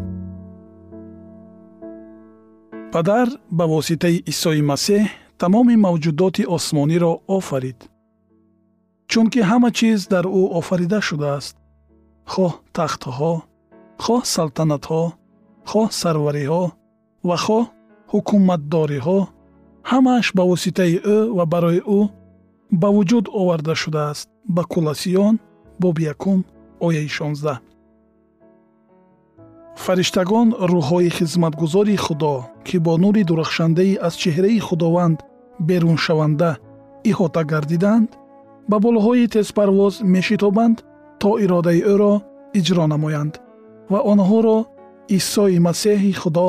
Падар 2.93 3.29
ба 3.59 3.65
воситаи 3.75 4.17
исои 4.33 4.63
масеҳ 4.71 5.03
тамоми 5.43 5.77
мавҷудоти 5.87 6.43
осмониро 6.57 7.13
офарид 7.39 7.79
чунки 9.11 9.41
ҳама 9.51 9.71
чиз 9.79 10.01
дар 10.13 10.25
ӯ 10.41 10.43
офарида 10.61 11.01
шудааст. 11.09 11.55
Хоҳ 12.33 12.53
тахтҳо 12.77 13.35
хоҳ 14.05 14.23
салтанатҳо 14.35 15.05
хоҳ 15.71 15.87
сарвариҳо 16.01 16.65
ва 17.29 17.37
хоҳ 17.45 17.65
ҳукуматдориҳо 18.13 19.21
ҳамааш 19.91 20.27
ба 20.37 20.43
воситаи 20.51 20.95
ӯ 21.17 21.19
ва 21.37 21.45
барои 21.53 21.81
ӯ 21.99 22.01
ба 22.81 22.89
вуҷуд 22.97 23.27
оварда 23.41 23.75
шудааст. 23.83 24.27
Ба 24.55 24.63
куласиён 24.73 25.35
боби 25.83 26.03
якум 26.15 26.39
ояи 26.87 27.09
шонздаҳ. 27.17 27.59
Фариштагон 29.85 30.49
рӯҳҳои 30.73 31.11
хизматгузори 31.17 31.97
худо 32.05 32.35
ки 32.67 32.77
бо 32.85 32.93
нури 33.03 33.23
дурахшандаи 33.29 34.01
аз 34.07 34.15
чеҳраи 34.23 34.61
худованд 34.67 35.19
беруншаванда 35.69 36.51
иҳота 37.11 37.43
гардиданд 37.53 38.11
ба 38.71 38.77
болҳои 38.85 39.27
тезпарвоз 39.37 39.95
мешитобанд 40.15 40.77
то 41.21 41.31
иродаи 41.45 41.81
ӯро 41.93 42.15
иҷро 42.59 42.85
намоянд 42.95 43.35
ва 43.93 44.01
онҳоро 44.13 44.59
исои 45.19 45.59
масеҳи 45.67 46.13
худо 46.23 46.49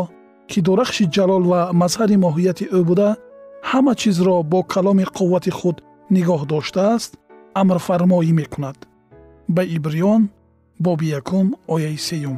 ки 0.49 0.59
дурахши 0.67 1.05
ҷалол 1.15 1.43
ва 1.51 1.61
мазҳари 1.81 2.17
моҳияти 2.25 2.65
ӯ 2.77 2.79
буда 2.89 3.09
ҳама 3.69 3.93
чизро 4.01 4.35
бо 4.51 4.59
каломи 4.73 5.05
қуввати 5.17 5.51
худ 5.59 5.77
нигоҳ 6.15 6.41
доштааст 6.51 7.11
амрфармоӣ 7.61 8.31
мекунад. 8.39 8.77
Ба 9.55 9.63
ибриён 9.77 10.21
боби 10.85 11.07
якум 11.19 11.47
ояи 11.73 11.97
сеюм. 12.07 12.37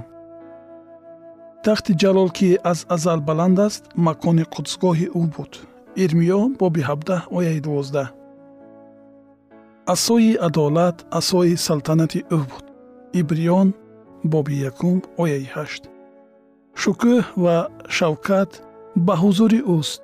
Тахти 1.66 1.94
ҷалол 2.02 2.30
ки 2.38 2.50
аз 2.72 2.80
азал 2.96 3.20
баланд 3.30 3.58
аст 3.68 3.84
макони 4.08 4.46
қудсгоҳи 4.54 5.08
ӯ 5.22 5.24
буд. 5.36 5.52
Ирмиё 6.04 6.40
боби 6.62 6.82
ҳабдаҳ 6.90 7.22
ояи 7.38 7.60
дувоздаҳ 7.66 8.08
асои 9.86 10.38
адолат 10.48 11.06
асои 11.20 11.56
салтанати 11.58 12.20
ӯ 12.38 12.40
буд. 12.50 12.66
Ибриён 13.20 13.70
боби 14.32 14.56
якум 14.70 14.98
ояи 15.22 15.46
ҳашт. 15.54 15.84
Шукӯҳ 16.82 17.24
ва 17.44 17.58
шавкат 17.98 18.52
ба 19.06 19.14
ҳузури 19.22 19.62
ӯст. 19.78 20.02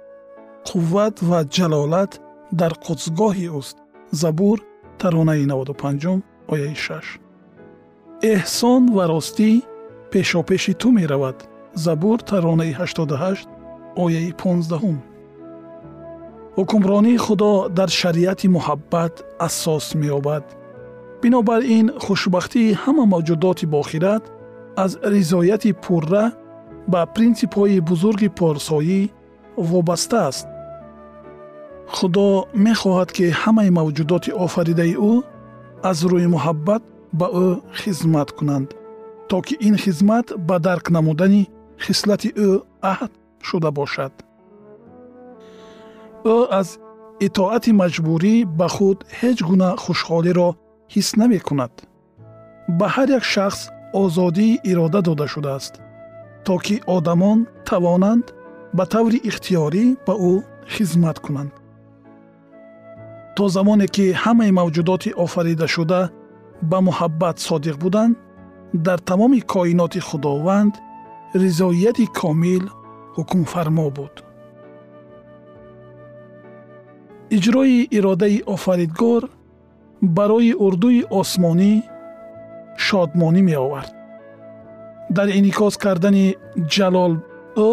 Қувват 0.68 1.16
ва 1.30 1.40
ҷалолат 1.56 2.12
дар 2.60 2.74
қудсгоҳи 2.86 3.48
ӯст. 3.60 3.78
Забур 4.22 4.58
таронаи 5.00 5.44
95 5.46 6.22
ояи 6.54 6.76
6 6.76 7.20
эҳсон 8.34 8.82
ва 8.96 9.04
ростӣ 9.12 9.52
пешопеши 10.12 10.74
ту 10.82 10.88
меравад. 10.98 11.38
Забур 11.86 12.18
таронаи 12.30 12.74
88 12.74 13.48
ояи 14.04 14.32
15 14.32 15.09
ҳукмронии 16.60 17.18
худо 17.26 17.52
дар 17.78 17.90
шариати 18.02 18.48
муҳаббат 18.56 19.14
асос 19.48 19.86
меёбад. 20.02 20.46
Бинобар 21.22 21.62
ин 21.78 21.86
хушбахтии 22.06 22.76
ҳама 22.84 23.04
мавҷудоти 23.14 23.66
бохират 23.76 24.24
аз 24.84 24.92
ризояти 25.14 25.72
пурра 25.84 26.26
ба 26.92 27.02
принсипҳои 27.16 27.78
бузурги 27.90 28.30
порсоӣ 28.40 29.02
вобаста 29.70 30.20
аст. 30.30 30.48
Худо 31.96 32.28
мехоҳад 32.66 33.10
ки 33.16 33.26
ҳамаи 33.42 33.70
мавҷудоти 33.80 34.32
офаридаи 34.46 34.94
ӯ 35.12 35.14
аз 35.90 35.98
рӯи 36.12 36.28
муҳаббат 36.36 36.84
ба 37.20 37.28
ӯ 37.46 37.48
хизмат 37.80 38.30
кунанд 38.38 38.70
то 39.30 39.38
ки 39.48 39.56
ин 39.68 39.76
хизмат 39.84 40.28
ба 40.48 40.56
дарк 40.66 40.86
намудани 40.96 41.44
хислати 41.86 42.30
ӯ 42.48 42.50
аҳд 42.92 43.12
шуда 43.48 43.70
бошад 43.80 44.14
ӯ 46.26 46.38
аз 46.60 46.70
итоати 47.28 47.72
маҷбурӣ 47.82 48.36
ба 48.60 48.68
худ 48.76 48.98
ҳеҷ 49.20 49.38
гуна 49.50 49.70
хушҳолиро 49.84 50.50
ҳис 50.94 51.10
намекунад. 51.22 51.74
Ба 52.78 52.88
ҳар 52.96 53.10
як 53.18 53.24
шахс 53.34 53.62
озодии 54.04 54.60
ирода 54.72 55.00
дода 55.08 55.28
шудааст 55.34 55.74
то 56.46 56.58
ки 56.66 56.76
одамон 56.96 57.40
тавонанд 57.70 58.26
ба 58.78 58.84
таври 58.94 59.20
ихтиёрӣ 59.30 59.86
ба 60.06 60.14
ӯ 60.32 60.34
хизмат 60.74 61.18
кунанд. 61.26 61.52
То 63.36 63.44
замоне 63.56 63.88
ки 63.96 64.06
ҳамаи 64.24 64.52
мавҷудоти 64.60 65.10
офаридашуда 65.26 66.02
ба 66.70 66.78
муҳаббат 66.88 67.36
содиқ 67.48 67.76
буданд 67.84 68.14
дар 68.86 69.00
тамоми 69.10 69.40
коиноти 69.54 70.00
худованд 70.08 70.74
ризоияти 71.44 72.06
комил 72.20 72.64
ҳукмфармо 73.16 73.88
буд 73.98 74.16
иҷрои 77.36 77.88
иродаи 77.98 78.38
офаридгор 78.56 79.22
барои 80.18 80.54
урдуи 80.66 81.00
осмонӣ 81.20 81.74
шодмонӣ 82.86 83.42
меовард. 83.50 83.94
Дар 85.16 85.28
инъикос 85.38 85.76
кардани 85.84 86.26
ҷалол 86.74 87.14
ӯ 87.70 87.72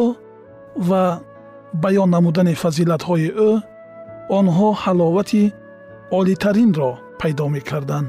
ва 0.89 1.05
баён 1.83 2.09
намудани 2.17 2.55
фазилатҳои 2.63 3.29
ӯ 3.49 3.51
онҳо 4.39 4.69
ҳаловати 4.83 5.43
олитаринро 6.19 6.91
пайдо 7.21 7.47
мекарданд. 7.57 8.09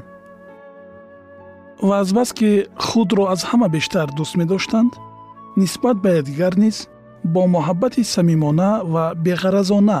Ва 1.86 1.94
азбаски 2.02 2.50
худро 2.86 3.24
аз 3.34 3.40
ҳама 3.50 3.68
бештар 3.76 4.06
дӯст 4.18 4.34
медоштанд 4.40 4.92
нисбат 5.60 5.96
ба 6.02 6.08
якдигар 6.20 6.54
низ 6.64 6.76
бо 7.32 7.42
муҳаббати 7.54 8.02
самимона 8.14 8.70
ва 8.92 9.04
беғаразона 9.24 10.00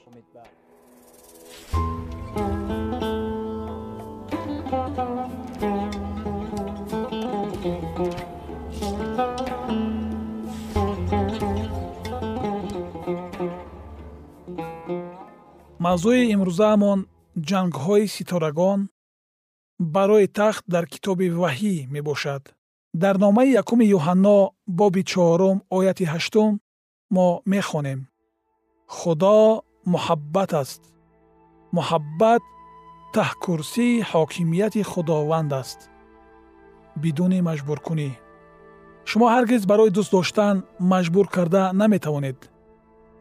Мавзӯи 15.91 16.23
имрӯзаамон 16.35 16.99
ҷангҳои 17.49 18.05
ситорагон 18.15 18.79
барои 19.95 20.27
тахт 20.39 20.63
дар 20.73 20.85
китоби 20.93 21.27
ваҳӣ 21.41 21.75
мебошад. 21.95 22.43
Дар 23.03 23.15
номаи 23.25 23.49
якуми 23.61 23.85
юҳанно 23.97 24.37
боби 24.79 25.03
чорум 25.11 25.57
ояти 25.77 26.05
ҳаштум 26.13 26.51
мо 27.15 27.27
мехонем. 27.53 27.99
Худо 28.97 29.39
муҳаббат 29.93 30.51
аст. 30.61 30.81
Муҳаббат 31.77 32.43
таҳкурсии 33.15 34.03
ҳокимияти 34.11 34.81
худованд 34.91 35.51
аст. 35.61 35.79
Бидуни 37.03 37.39
маҷбуркунӣ. 37.49 38.09
Шумо 39.09 39.27
ҳаргиз 39.35 39.63
барои 39.71 39.91
дӯст 39.97 40.11
доштан 40.15 40.55
маҷбур 40.91 41.25
карда 41.35 41.63
наметавонед. 41.81 42.39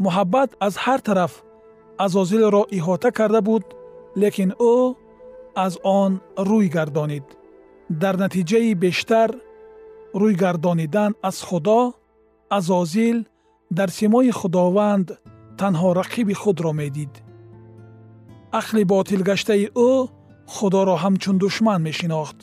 Муҳаббат 0.05 0.51
аз 0.67 0.75
ҳар 0.85 1.01
тараф 1.09 1.33
азозилро 2.05 2.63
иҳота 2.79 3.11
карда 3.19 3.41
буд 3.49 3.65
лекин 4.23 4.51
ӯ 4.75 4.77
аз 5.65 5.75
он 6.01 6.13
рӯй 6.49 6.67
гардонид 6.77 7.27
дар 8.03 8.15
натиҷаи 8.25 8.73
бештар 8.85 9.31
рӯйгардонидан 10.21 11.13
аз 11.29 11.37
худо 11.49 11.81
азозил 12.59 13.19
дар 13.79 13.89
симои 13.99 14.31
худованд 14.41 15.09
танҳо 15.61 15.89
рақиби 16.01 16.35
худро 16.43 16.73
медид 16.81 17.13
ақли 18.61 18.83
ботилгаштаи 18.93 19.65
ӯ 19.89 19.91
худоро 20.55 20.97
ҳамчун 21.05 21.37
душман 21.45 21.81
мешинохт 21.89 22.39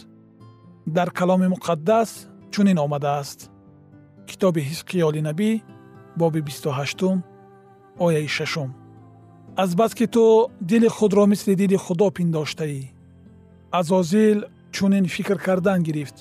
дар 0.95 1.09
каломи 1.19 1.47
муқаддас 1.55 2.09
чунин 2.53 2.77
омадааст 2.85 3.39
китоби 4.29 4.61
ҳизқиёли 4.69 5.21
набӣ 5.27 5.51
боби 6.19 6.41
28 6.41 7.23
ояи 8.05 8.27
6 8.27 8.86
азбаски 9.57 10.05
ту 10.07 10.51
дили 10.61 10.87
худро 10.87 11.25
мисли 11.25 11.55
диди 11.55 11.75
худо 11.75 12.11
пиндоштаӣ. 12.11 12.81
азозил 13.71 14.39
чунин 14.71 15.05
фикр 15.05 15.37
кардан 15.45 15.81
гирифт. 15.83 16.17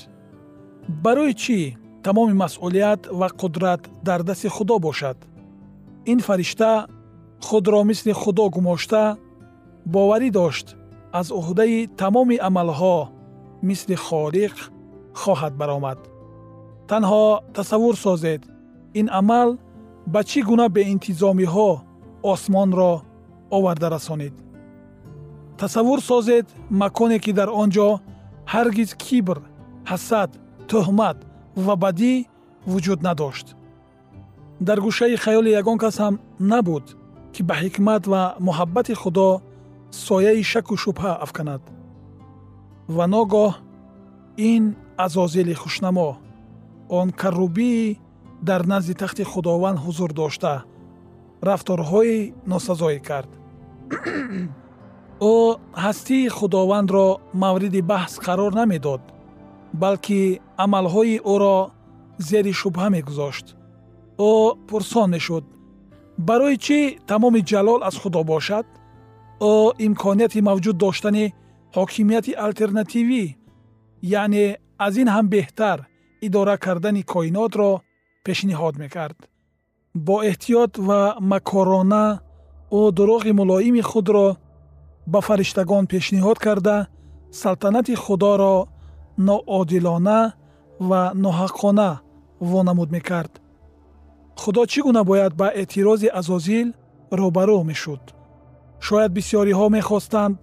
барои 1.05 1.35
чӣ 1.42 1.77
тамоми 2.05 2.35
масъулият 2.42 3.03
ва 3.18 3.29
қудрат 3.40 3.83
дар 4.03 4.22
дасти 4.22 4.49
худо 4.49 4.79
бошад? 4.79 5.18
ин 6.07 6.20
фаришта 6.20 6.87
худро 7.46 7.81
мисли 7.85 8.12
худо 8.12 8.49
гумошта 8.55 9.18
боварӣ 9.94 10.31
дошт. 10.31 10.66
аз 11.12 11.27
уҳдаи 11.31 11.88
тамоми 12.01 12.37
амалҳо 12.49 12.96
мисли 13.68 13.96
холиқ 14.07 14.55
хоҳад 15.20 15.55
баромад. 15.61 15.99
танҳо 16.88 17.25
тасаввур 17.55 17.96
созед. 17.96 18.42
ин 19.01 19.07
амал 19.20 19.49
ба 20.12 20.20
чӣ 20.31 20.40
гуна 20.49 20.66
беинтизомиҳо 20.77 21.70
осмонро 22.33 22.94
оварда 23.50 23.88
расонид 23.90 24.35
тасаввур 25.59 26.00
созед 26.00 26.46
маконе 26.70 27.18
ки 27.18 27.32
дар 27.32 27.48
он 27.50 27.70
ҷо 27.70 27.88
ҳаргиз 28.52 28.90
кибр 29.04 29.38
ҳасад 29.90 30.30
тӯҳмат 30.68 31.18
ва 31.64 31.74
бадӣ 31.85 32.14
вуҷуд 32.70 33.00
надошт. 33.09 33.46
Дар 34.66 34.78
гӯшаи 34.87 35.16
хаёли 35.24 35.50
ягон 35.61 35.78
кас 35.82 35.96
ҳам 36.02 36.14
набуд 36.50 36.87
ки 37.35 37.40
ба 37.48 37.54
ҳикмат 37.62 38.02
ва 38.12 38.22
муҳаббати 38.46 38.94
худо 39.02 39.28
сояи 40.06 40.42
шаку 40.52 40.74
шубҳа 40.85 41.12
афканад. 41.24 41.62
Ва 42.96 43.04
ногоҳ 43.14 43.52
ин 44.52 44.64
азозили 45.04 45.54
хушнамо 45.62 46.11
он 46.88 47.09
каррубии 47.20 47.98
дар 48.48 48.62
назди 48.72 48.94
тахти 49.02 49.24
худованд 49.32 49.78
ҳузур 49.85 50.11
дошта 50.20 50.52
рафторҳои 51.48 52.18
носазоӣ 52.50 52.98
кард. 53.09 53.30
Ӯ 55.35 55.37
ҳастии 55.85 56.32
худовандро 56.37 57.06
мавриди 57.42 57.80
баҳс 57.90 58.14
қарор 58.26 58.52
намедод 58.61 59.02
балки 59.82 60.20
амалҳои 60.64 61.16
ӯро 61.32 61.59
зери 62.28 62.52
шубҳа 62.61 62.88
мегузошт. 62.96 63.46
Ӯ 64.30 64.32
пурсон 64.68 65.09
мешуд. 65.14 65.44
Барои 66.28 66.56
чӣ 66.64 66.80
тамоми 67.11 67.40
ҷалол 67.50 67.80
аз 67.88 67.94
худо 68.02 68.20
бошад? 68.32 68.66
Ӯ 69.52 69.54
имконияти 69.87 70.40
мавҷуд 70.48 70.76
доштани 70.85 71.24
ҳокимияти 71.76 72.32
алтернативӣ? 72.46 73.24
Яъне 74.20 74.44
аз 74.87 74.94
ин 75.02 75.09
ҳам 75.14 75.26
беҳтар 75.35 75.78
идора 76.26 76.56
кардани 76.64 77.02
коинотро 77.12 77.70
пешниҳод 78.24 78.74
мекард 78.82 79.18
бо 79.96 80.16
эҳтиёт 80.30 80.72
ва 80.88 81.00
макорона 81.20 82.04
ӯ 82.78 82.80
дуруғи 82.96 83.32
мулоими 83.40 83.82
худро 83.90 84.28
ба 85.12 85.20
фариштагон 85.26 85.85
пешниҳод 85.92 86.38
карда 86.46 86.76
салтанати 87.40 87.94
худоро 88.04 88.56
ноодилона 89.28 90.20
ва 90.88 91.02
ноҳаққона 91.24 91.90
вонамуд 92.50 92.90
мекард. 92.96 93.32
Худо 94.42 94.62
чӣ 94.70 94.80
гуна 94.87 95.02
бояд 95.11 95.32
ба 95.40 95.48
эътирози 95.61 96.09
азозил 96.20 96.68
рӯбарӯ 97.18 97.59
мешуд? 97.70 98.02
Шояд 98.87 99.11
бисьёриҳо 99.16 99.66
мехостанд 99.76 100.38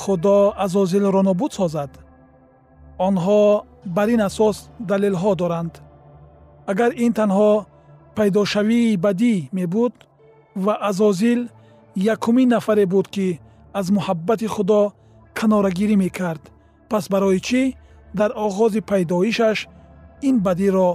худо 0.00 0.36
азозилро 0.64 1.22
нобуд 1.28 1.52
созад. 1.58 1.92
Онҳо 3.06 3.40
бар 3.96 4.08
ин 4.14 4.20
асос 4.28 4.56
далелҳо 4.90 5.32
доранд. 5.40 5.74
Агар 6.70 6.90
ин 7.04 7.12
танҳо 7.20 7.52
пайдошавии 8.16 8.96
бадӣ 9.04 9.34
мебуд 9.56 9.94
ва 10.64 10.74
азозил 10.88 11.40
якумин 12.14 12.48
нафаре 12.48 12.86
буд 12.86 13.06
ки 13.14 13.40
аз 13.78 13.86
муҳаббати 13.96 14.46
худо 14.54 14.92
канорагирӣ 15.38 15.96
мекард. 16.04 16.42
Пас 16.90 17.04
барои 17.12 17.40
чӣ? 17.48 17.62
Дар 18.18 18.30
оғози 18.46 18.80
пайдоишаш 18.90 19.58
ин 20.28 20.36
бадиро 20.46 20.90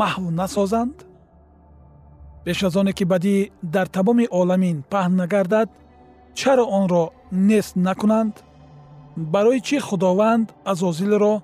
маҳв 0.00 0.24
насозанд? 0.40 0.96
Пеш 2.44 2.58
аз 2.66 2.74
оне 2.80 2.92
ки 2.98 3.04
бадӣ 3.12 3.36
дар 3.74 3.86
тамоми 3.96 4.26
оламин 4.40 4.78
паҳн 4.92 5.12
нагардад 5.20 5.68
чаро 6.38 6.64
онро 6.78 7.04
нест 7.48 7.72
накунанд? 7.86 8.34
Барои 9.16 9.60
чӣ 9.66 9.78
худованд 9.88 10.46
азозилро 10.72 11.34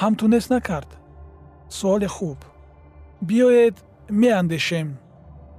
ҳамту 0.00 0.24
нест 0.34 0.48
накард? 0.54 0.90
Суоли 1.68 2.08
хуб. 2.16 2.38
Биёед 3.28 3.76
меандешем. 4.10 4.98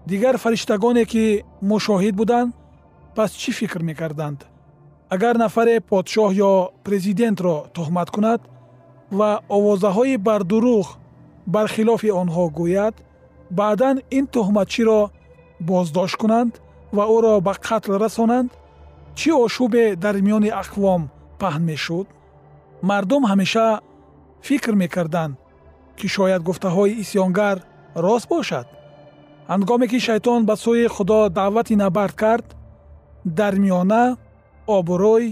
Дигар 0.05 0.37
фариштагоне 0.37 1.05
ки 1.05 1.43
мушоҳид 1.61 2.15
буданд 2.15 2.53
пас 3.15 3.31
чӣ 3.31 3.51
фикр 3.51 3.81
мекарданд? 3.81 4.45
Агар 5.09 5.35
нафаре 5.37 5.75
подшоҳ 5.89 6.31
ё 6.49 6.53
президентро 6.85 7.55
тӯҳмат 7.75 8.09
кунад 8.15 8.41
ва 9.17 9.29
овозаҳои 9.55 10.17
бардурӯғ 10.27 10.87
бар 11.53 11.67
хилофи 11.75 12.09
онҳо 12.21 12.45
гӯяд 12.59 12.95
баъдан 13.57 13.97
ин 14.17 14.25
тӯҳматчиро 14.33 15.01
боздошт 15.69 16.15
кунанд 16.21 16.53
ва 16.95 17.03
ӯро 17.15 17.33
ба 17.45 17.53
қатл 17.67 17.91
расонанд 18.03 18.49
чӣ 19.19 19.31
ошӯбе 19.45 19.85
дар 20.03 20.15
миёни 20.25 20.51
ақвом 20.61 21.01
паҳн 21.41 21.63
мешуд? 21.71 22.07
Мардум 22.89 23.23
ҳамеша 23.31 23.67
фикр 24.47 24.73
мекарданд 24.81 25.33
ки 25.97 26.07
шояд 26.15 26.41
гуфтаҳои 26.47 26.97
исьёнгар 27.03 27.57
рост 27.95 28.27
бошад 28.29 28.67
ҳангоме 29.51 29.87
ки 29.91 29.99
шайтон 30.07 30.39
ба 30.45 30.55
сӯи 30.63 30.87
худо 30.95 31.19
даъвати 31.29 31.75
набард 31.83 32.15
кард 32.21 32.47
дар 33.39 33.53
миёна 33.63 34.03
обрӯй 34.77 35.25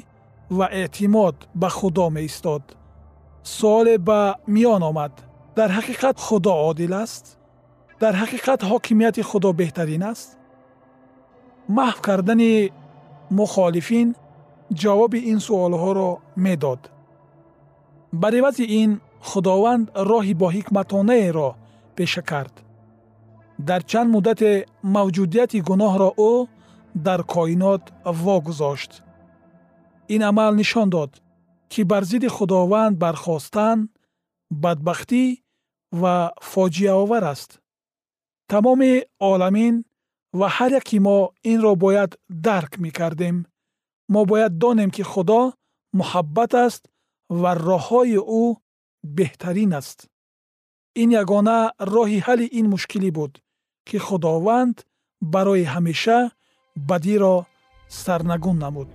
ва 0.57 0.67
эътимод 0.81 1.35
ба 1.61 1.69
худо 1.77 2.05
меистод 2.15 2.63
суоле 3.43 3.95
ба 4.07 4.19
миён 4.53 4.81
омад 4.89 5.13
дар 5.57 5.69
ҳақиқат 5.77 6.17
худо 6.25 6.53
одил 6.69 6.93
аст 7.03 7.25
дар 8.01 8.13
ҳақиқат 8.21 8.59
ҳокимияти 8.71 9.21
худо 9.29 9.49
беҳтарин 9.59 10.03
аст 10.11 10.29
маҳв 11.77 11.97
кардани 12.07 12.53
мухолифин 13.39 14.07
ҷавоби 14.81 15.19
ин 15.31 15.39
суолҳоро 15.47 16.11
медод 16.45 16.81
бар 18.21 18.33
ивази 18.39 18.65
ин 18.81 18.91
худованд 19.29 19.85
роҳи 20.11 20.33
боҳикматонаеро 20.43 21.49
пеша 21.97 22.21
кард 22.31 22.55
дар 23.67 23.81
чанд 23.89 24.09
муддате 24.15 24.51
мавҷудияти 24.95 25.59
гуноҳро 25.69 26.09
ӯ 26.31 26.33
дар 27.05 27.21
коинот 27.33 27.83
вогузошт 28.23 28.91
ин 30.13 30.21
амал 30.29 30.53
нишон 30.61 30.87
дод 30.95 31.11
ки 31.71 31.81
бар 31.91 32.03
зидди 32.11 32.29
худованд 32.35 32.95
бархостан 33.03 33.77
бадбахтӣ 34.63 35.23
ва 36.01 36.15
фоҷиаовар 36.51 37.23
аст 37.33 37.51
тамоми 38.51 38.93
оламин 39.31 39.75
ва 40.39 40.47
ҳар 40.55 40.71
яки 40.79 40.97
мо 41.07 41.17
инро 41.51 41.73
бояд 41.83 42.11
дарк 42.47 42.71
мекардем 42.85 43.37
мо 44.13 44.21
бояд 44.31 44.53
донем 44.63 44.89
ки 44.95 45.03
худо 45.11 45.41
муҳаббат 45.99 46.51
аст 46.65 46.83
ва 47.41 47.51
роҳҳои 47.69 48.17
ӯ 48.41 48.43
беҳтарин 49.17 49.71
аст 49.79 49.99
ин 51.01 51.09
ягона 51.21 51.59
роҳи 51.93 52.19
ҳалли 52.25 52.47
ин 52.59 52.65
мушкилӣ 52.73 53.11
буд 53.17 53.33
ки 53.87 53.97
худованд 54.05 54.75
барои 55.33 55.65
ҳамеша 55.73 56.19
бадиро 56.89 57.35
сарнагун 58.03 58.57
намуд. 58.63 58.89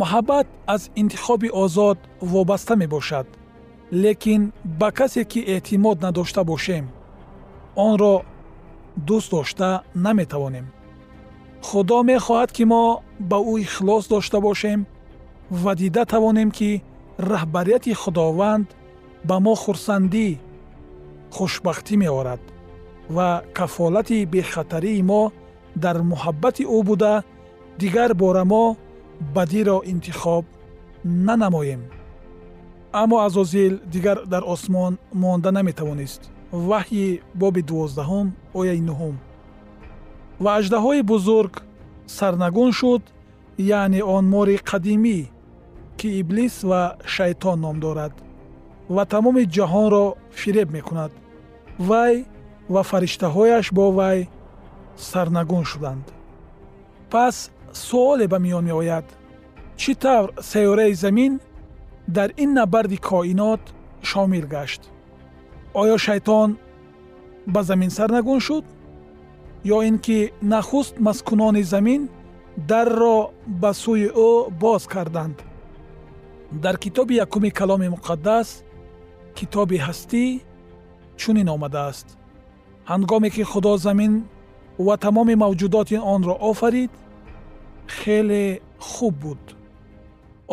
Муҳаббат 0.00 0.46
аз 0.74 0.82
интихоби 1.00 1.48
озод 1.62 1.98
вобаста 2.32 2.74
мебошад 2.82 3.26
лекин 4.02 4.42
ба 4.80 4.88
касе 4.98 5.22
ки 5.30 5.40
эътимод 5.54 5.98
надошта 6.06 6.42
бошем 6.50 6.84
онро 7.86 8.14
дӯст 9.08 9.30
дошта 9.34 9.70
наметавонем. 10.04 10.66
Худо 11.68 11.98
мехоҳад 12.10 12.50
ки 12.56 12.64
мо 12.72 12.84
ба 13.30 13.38
ӯ 13.52 13.54
ихлос 13.64 14.04
дошта 14.12 14.38
бошем 14.48 14.80
ва 15.62 15.72
дида 15.80 16.04
тавонем 16.12 16.50
ки 16.58 16.70
раҳбарияти 17.30 17.92
худованд 18.02 18.68
ба 19.28 19.36
мо 19.44 19.54
хурсандӣ 19.62 20.28
хушбахтӣ 21.34 21.94
меорад 22.02 22.42
ва 23.16 23.28
кафолати 23.56 24.26
бехатарии 24.32 25.02
мо 25.10 25.22
дар 25.84 25.96
муҳаббати 26.10 26.64
ӯ 26.76 26.78
буда 26.88 27.14
дигар 27.82 28.10
бора 28.14 28.44
мо 28.52 28.64
бадиро 29.34 29.78
интихоб 29.92 30.44
нанамоем 31.04 31.82
аммо 32.92 33.16
азозил 33.26 33.74
дигар 33.94 34.18
дар 34.26 34.42
осмон 34.54 34.98
монда 35.12 35.50
наметавонист 35.50 36.22
ваҳйи 36.52 37.20
боби 37.40 37.62
дувоздаҳум 37.68 38.26
ояи 38.60 38.80
нуҳум 38.88 39.16
ва 40.42 40.50
аждаҳои 40.58 41.02
бузург 41.12 41.54
сарнагун 42.06 42.70
шуд 42.72 43.02
яъне 43.80 44.00
он 44.16 44.24
мори 44.34 44.56
қадимӣ 44.70 45.18
ки 45.98 46.08
иблис 46.20 46.54
ва 46.70 46.82
шайтон 47.14 47.58
ном 47.64 47.76
дорад 47.84 48.14
ва 48.94 49.04
тамоми 49.12 49.44
ҷаҳонро 49.56 50.06
фиреб 50.40 50.68
мекунад. 50.76 51.12
Вай 51.88 52.14
ва 52.74 52.82
фариштаҳояш 52.90 53.66
бо 53.76 53.84
вай 53.98 54.18
сарнагун 55.10 55.64
шуданд. 55.70 56.06
Пас 57.12 57.36
суоле 57.72 58.26
ба 58.32 58.38
миён 58.44 58.64
меояд. 58.70 59.06
Чӣ 59.80 59.92
тавр 60.02 60.28
сайёраи 60.50 60.94
замин 61.04 61.32
дар 62.16 62.28
ин 62.42 62.50
набарди 62.58 62.96
коинот 63.08 63.62
шомил 64.08 64.46
гашт? 64.54 64.82
Оё 65.80 65.96
шайтон 66.06 66.50
ба 67.46 67.62
замин 67.62 67.90
сарнагун 67.90 68.40
шуд? 68.40 68.64
Ё 69.64 69.78
ин 69.88 69.98
ки 69.98 70.32
нахуст 70.52 70.94
маскунони 71.06 71.62
замин 71.62 72.02
дарро 72.56 73.18
ба 73.46 73.70
сӯи 73.82 74.08
ӯ 74.28 74.50
боз 74.62 74.82
карданд? 74.86 75.38
Дар 76.50 76.76
китоби 76.78 77.14
якуми 77.24 77.50
каломи 77.50 77.88
муқаддас 77.94 78.48
китоби 79.38 79.78
ҳастӣ 79.86 80.24
чунин 81.20 81.48
омадааст. 81.56 82.06
Ҳангоме 82.90 83.28
ки 83.34 83.42
худо 83.50 83.72
замин 83.86 84.12
ва 84.86 84.94
тамоми 85.04 85.34
мавҷудоти 85.44 85.96
онро 86.14 86.34
офарид 86.50 86.92
хеле 87.98 88.44
хуб 88.90 89.14
буд. 89.22 89.42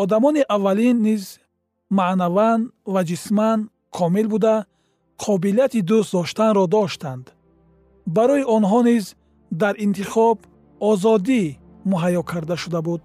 Одамони 0.01 0.43
аввалин 0.55 0.97
низ 1.07 1.23
маънаван 1.97 2.59
ва 2.93 3.01
ҷисман 3.09 3.59
комил 3.97 4.27
буда 4.33 4.55
қобилияти 5.23 5.81
дӯст 5.89 6.11
доштанро 6.15 6.65
доштанд. 6.75 7.25
Барои 8.15 8.43
онҳо 8.55 8.79
низ 8.89 9.05
дар 9.61 9.75
интихоб 9.85 10.37
озодӣ 10.89 11.43
муҳайё 11.91 12.21
карда 12.31 12.55
шуда 12.63 12.81
буд. 12.87 13.01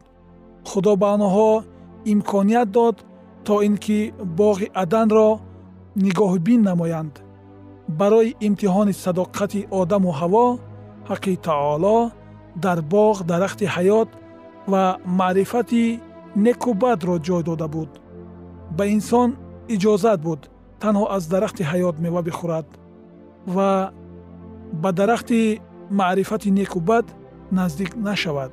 Худо 0.71 0.93
ба 1.01 1.09
онҳо 1.16 1.51
имконият 2.12 2.69
дод 2.77 2.97
то 3.47 3.55
ин 3.66 3.75
ки 3.85 3.99
боғи 4.38 4.66
аданро 4.83 5.29
нигоҳубин 5.96 6.61
намоянд. 6.70 7.14
Барои 8.00 8.37
имтиҳони 8.46 8.94
садоқати 9.05 9.61
одаму 9.81 10.11
ҳаво 10.20 10.46
ҳаққи 11.11 11.40
таоло 11.48 11.98
дар 12.64 12.79
боғ 12.94 13.16
дарахти 13.31 13.66
ҳаёт 13.76 14.09
ва 14.72 14.85
маърифати 15.20 15.85
некубадро 16.46 17.16
ҷой 17.26 17.42
дода 17.48 17.68
буд. 17.74 17.90
Ба 18.76 18.85
инсон 18.96 19.29
иҷозат 19.74 20.20
буд 20.26 20.40
танҳо 20.83 21.05
аз 21.16 21.22
дарахти 21.33 21.62
ҳаёт 21.70 21.96
мева 22.05 22.20
бихӯрад 22.29 22.66
ва 23.55 23.70
ба 24.83 24.90
дарахти 24.92 25.40
маърифати 25.90 26.50
некубад 26.50 27.07
наздик 27.59 27.90
нашавад 27.96 28.53